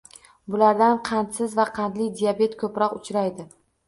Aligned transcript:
Bulardan 0.53 0.95
qandsiz 1.09 1.53
va 1.59 1.65
qandli 1.75 2.07
diabet 2.21 2.57
ko‘proq 2.65 2.97
uchraydi 3.01 3.47